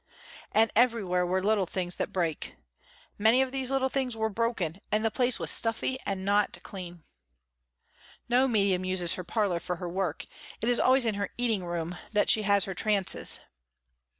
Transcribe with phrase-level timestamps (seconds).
[0.51, 2.55] And everywhere were little things that break.
[3.19, 7.03] Many of these little things were broken and the place was stuffy and not clean.
[8.27, 10.25] No medium uses her parlor for her work.
[10.59, 13.41] It is always in her eating room that she has her trances.